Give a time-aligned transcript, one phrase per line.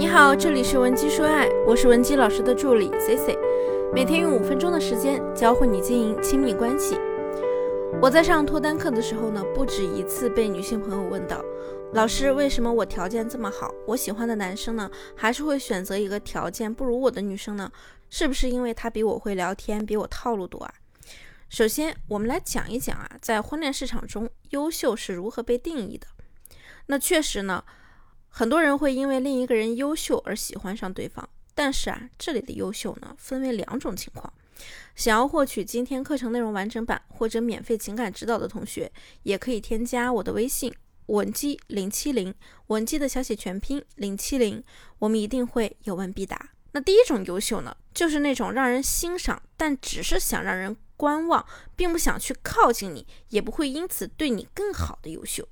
[0.00, 3.36] 你好，这里是文姬说爱，我是文姬老师的助理 C C，
[3.92, 6.96] 每天用五分钟的时间教会你经营亲密关系。
[8.00, 11.44] 我在上脱单课的时候呢，不止一次被女性朋友问到，
[11.92, 17.70] 老师为什么我条件这么好，我喜欢的男生呢，还是会选择一个条件不如我的女生呢？
[18.08, 20.72] 是不是因为他比我会聊天，比我套路多啊？
[21.50, 26.06] 首先，我们来讲一讲啊，在婚恋市场中，优秀是如何被定义的。
[26.86, 27.62] 那确实呢。
[28.30, 34.32] 很多人会因为另一个人优秀而喜欢上对方，但是啊，这里的优秀呢分为两种情况。
[34.94, 38.90] 想要获取今天课程内容完整版或者免费情感指导的同学，
[39.24, 40.72] 也可以添加我的微信
[41.06, 42.34] 文姬零七零，
[42.68, 44.62] 文姬的小写全拼零七零，
[44.98, 46.50] 我们一定会有问必答。
[46.72, 55.48] 那第一种优秀呢，就是那种让人欣赏，但只是想让人观望，并不想去靠近你，也不会因此对你更好的优秀。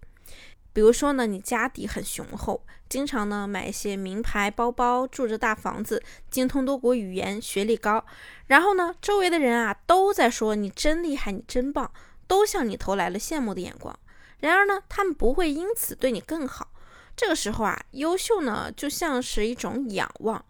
[0.78, 6.00] 比如说呢，你家底很雄厚，经常呢买一些名牌包包，住着大房子，
[6.30, 8.06] 精通多国语言，学历高，
[8.46, 11.90] 然后呢，周围的人啊都在说你真厉害，你真棒，
[12.28, 13.98] 都向你投来了羡慕的眼光。
[14.38, 16.68] 然而呢，他们不会因此对你更好。
[17.16, 20.44] 这个时候啊，优秀呢就像是一种仰望。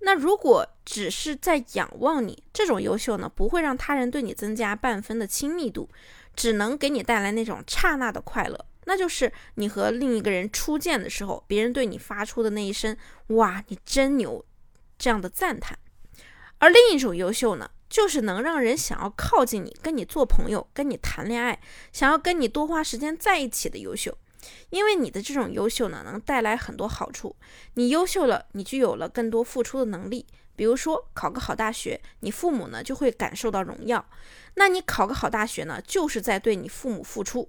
[0.00, 5.88] 那如果只是在仰望你，这种优秀呢不会让他人对你增加半分的亲密度，
[6.34, 8.66] 只能给你带来那种刹那的快乐。
[8.84, 12.96] 那就是你和另一个人初见的时候，别人对你发出的那一声
[13.36, 14.44] “哇，你真牛”
[14.98, 15.78] 这样的赞叹。
[16.58, 21.60] 而另一种优秀呢，就是能让人想要靠近你，跟你做朋友，跟你谈恋爱，
[21.92, 24.16] 想要跟你多花时间在一起的优秀。
[24.70, 27.36] 因为你的这种优秀呢，能带来很多好处。
[27.74, 30.26] 你优秀了，你就有了更多付出的能力。
[30.54, 34.04] 比如说考个好大学，你父母呢就会感受到荣耀。
[34.54, 37.48] 那你考个好大学呢，就是在对你父母付出。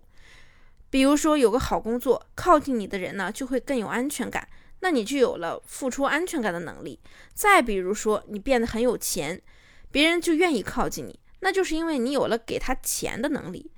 [0.93, 4.47] 比如说有个好工作，靠近你的人呢就会更有安全感，
[4.81, 6.99] 那你就有了付出安全感的能力。
[7.33, 9.41] 再比如说你变得很有钱，
[9.89, 13.71] 别人就愿意靠近你，那就是因为你有了给他钱的能力。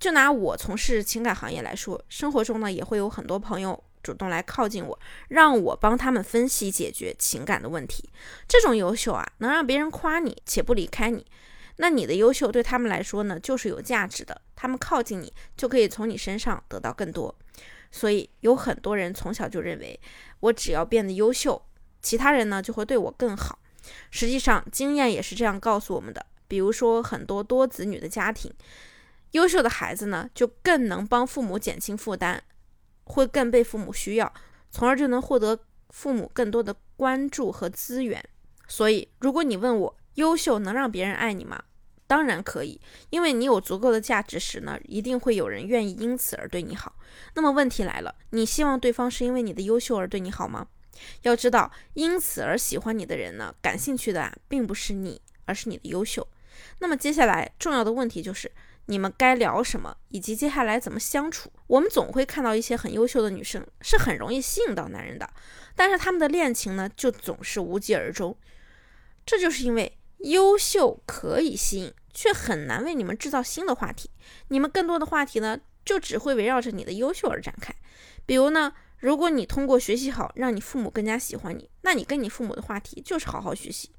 [0.00, 4.98] 就拿我从事情感行业来说，生活中呢也会有很多朋友主动来靠近我，
[5.28, 8.10] 让我帮他们分析解决情感的问题。
[8.48, 11.24] 这种优秀啊，能让别人夸你且不离开你。
[11.76, 14.40] 那你的优秀对他们来说呢，就是有价值的。
[14.54, 17.34] 他们靠近你，就可以从你身上得到更多。
[17.90, 19.98] 所以有很多人从小就认为，
[20.40, 21.60] 我只要变得优秀，
[22.00, 23.58] 其他人呢就会对我更好。
[24.10, 26.24] 实际上，经验也是这样告诉我们的。
[26.48, 28.52] 比如说，很多多子女的家庭，
[29.32, 32.42] 优秀的孩子呢，就更能帮父母减轻负担，
[33.04, 34.32] 会更被父母需要，
[34.70, 35.58] 从而就能获得
[35.90, 38.22] 父母更多的关注和资源。
[38.66, 41.62] 所以，如果你问我，优秀能让别人爱你吗？
[42.08, 46.94] 当然可以，因为你有足够的价值时呢，一定会有人愿意因此而对你好。
[47.34, 50.68] 那么问题来了，你希望对方是因为你的优秀而对你好吗？
[51.22, 56.24] 要知道，因此而喜欢你的人呢，感兴趣的啊，并不是你，而是你的优秀。
[56.78, 58.52] 那么接下来重要的问题就是，
[58.86, 61.50] 你们该聊什么，以及接下来怎么相处。
[61.66, 65.28] 我们总会看到一些很优秀的女生是很容易吸引到男人的，
[65.74, 68.38] 但是他们的恋情呢，就总是无疾而终。
[69.26, 69.98] 这就是因为。
[70.18, 74.10] 优秀可以吸引，却很难为你们制造新的话题。
[74.48, 77.74] 你们更多的话题呢，就只会围绕着你的优秀而展开。
[78.24, 83.90] 比如呢，如果你通过学习好让你父母更加喜欢你，那你跟你父母的话题就是好好学习。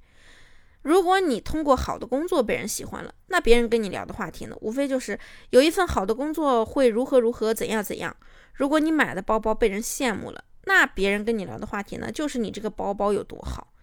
[0.82, 5.20] 如果你通过好的工作被人喜欢了，那别人跟你聊的话题呢，无非就是
[5.50, 8.16] 有一份好的工作会如何如何怎样怎样。
[8.54, 13.74] 如果你买的包包被人羡慕了，那别人跟你聊的话题呢，就是你这个包包有多好。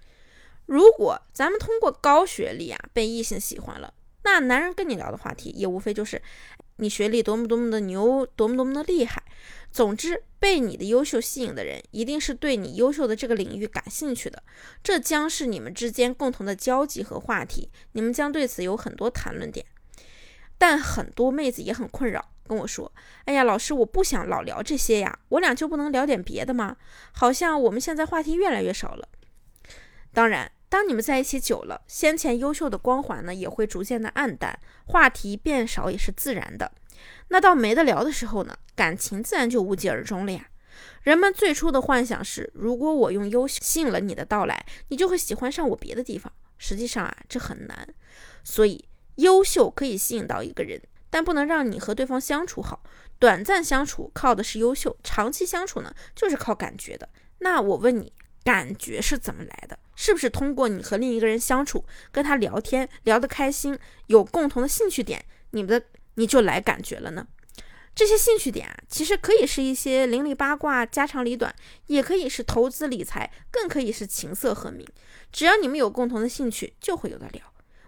[0.66, 3.92] 如果咱们通过高学历啊被异性喜欢了，
[4.22, 6.20] 那男人跟你聊的话题也无非就是
[6.76, 9.22] 你学历多么多么的牛，多么多么的厉害。
[9.70, 14.42] 总之，被你的优秀吸引的人，一定是对你优秀的这个领域感兴趣的，
[14.82, 19.66] 这将是你们之间共同的交集和话题，你们将对此有很多谈论点。
[20.56, 22.90] 但很多妹子也很困扰，跟我说
[23.26, 26.76] ：“哎呀，老师，我不想老聊这些呀，我俩就不能聊点别的吗？
[27.12, 29.08] 好像我们现在话题越来越少了。”
[30.14, 36.72] 当然，当你们在一起久了，先前优秀的光环呢也会逐渐的暗淡，话题变少也是自然的。
[37.28, 40.48] 那到没得聊的时候呢，感情自然就无疾而终了呀。
[41.02, 46.32] 人们最初的幻想是，如果我用优秀吸引了你的到来，你就会喜欢上我别的地方。
[46.58, 47.94] 实际上啊，这很难。
[48.42, 52.82] 所以，优秀可以吸引到一个人，但不能让你和对方相处好。
[53.20, 57.08] 短暂相处靠的是优秀，长期相处呢就是靠感觉的。
[57.38, 58.12] 那我问你。
[58.44, 59.78] 感觉是怎么来的？
[59.96, 65.86] 是不是通过你和另一个人相处，跟他聊天聊得开心，有共同的兴趣点，你们的
[66.16, 67.26] 你就来感觉了呢？
[67.94, 71.54] 这些兴趣点啊，其实可以是一些邻里八卦、家长里短，
[71.86, 74.84] 也可以是投资理财，更可以是琴瑟和鸣。
[75.30, 77.42] 只要你们有共同的兴趣，就会有的聊。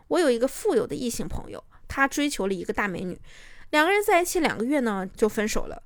[0.07, 3.21] 我有一个富有的异性朋友，他追求了一个大美女，
[3.71, 5.83] 两个人在一起两个月呢就分手了。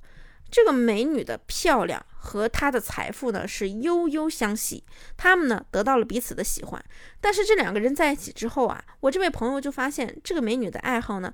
[0.51, 4.83] 这个美女的漂亮和她的财富呢是悠悠相惜，
[5.15, 6.85] 他们呢得到了彼此的喜欢。
[7.19, 11.33] 但是这两个人在一起之后啊，我这位朋友就发现这个美女的爱好呢。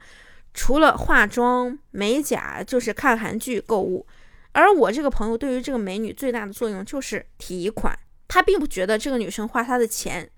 [0.54, 4.08] 除了化妆、美甲，就是看韩剧、购物。
[4.54, 7.96] 而我这个朋友对于这个美女最大的作用就是提款，
[8.28, 10.32] 他并不觉得这个女生花他的钱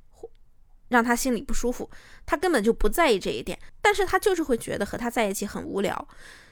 [0.90, 1.90] 让他心里不舒服，
[2.26, 3.58] 他根本就不在意这一点。
[3.81, 6.08] 但是他就是会觉得和他在一起很无聊，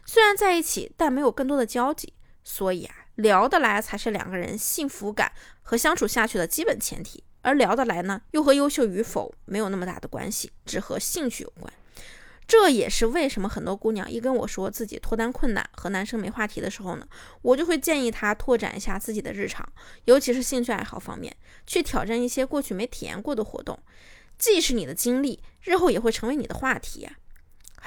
[0.06, 2.14] 虽然在一起，但没有更多的交集。
[2.50, 7.22] 所以啊，聊得来才是两个人幸福感和相处下去的基本前提。
[7.42, 11.72] 而聊得来呢，又和优秀与否没有那么大的关系，只和兴趣有关。
[12.48, 17.06] 这也是为什么很多姑娘一跟我说自己脱单困难和男生没话题的时候呢，
[17.42, 19.68] 我就会建议她拓展一下自己的日常，
[20.06, 21.36] 尤其是兴趣爱好方面，
[21.66, 23.78] 去挑战一些过去没体验过的活动，
[24.38, 27.18] 既是你的经历，日后也会成为你的话题呀。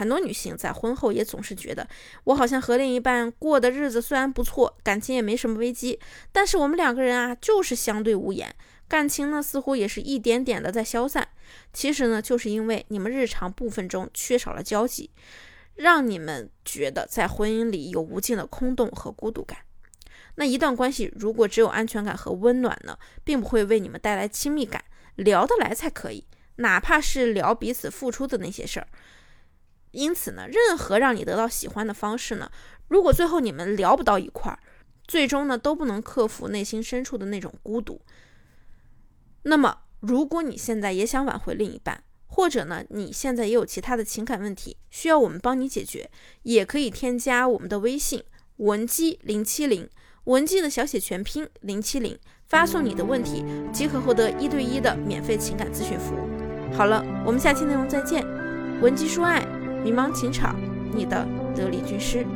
[0.00, 1.87] 很多女性在婚后也总是觉得，
[2.25, 6.00] 我好像和另一半过的日子虽然不错，感情也没什么危机，
[6.32, 8.50] 但是我们两个人啊就是相对无言。
[8.88, 11.29] 感情呢，似乎也是一点点的在消散。
[11.75, 15.11] 其实呢，就是因为你们日常部分中缺少了交集，
[15.75, 19.58] 让你们觉得在婚姻里有无尽的空洞和孤独感。
[20.37, 24.82] 那一段关系如果只有安全感和温暖呢，并不会为你们带来亲密感，
[25.17, 26.25] 聊得来才可以，
[26.56, 28.88] 哪怕是聊彼此付出的那些事儿。
[29.92, 32.50] 因此呢，任何让你得到喜欢的方式呢，
[32.88, 34.58] 如果最后你们聊不到一块儿，
[35.06, 38.00] 最终呢，都不能克服内心深处的那种孤独。
[39.42, 46.08] 那么，如果你现在也想挽回另一半，或者呢，你现在也有其他的情感问题需要我们帮你解决，
[46.42, 48.22] 也可以添加我们的微信
[48.58, 49.88] 文姬零七零，
[50.25, 52.16] 文姬的小写全拼零七零，
[52.46, 56.28] 发送你的问题即可获得一对一的免费情感咨询服务。
[56.72, 58.25] 好了，我们下期内容再见，
[58.81, 59.44] 文姬说爱，
[59.82, 60.54] 迷茫情场，
[60.94, 62.26] 你的得力军师。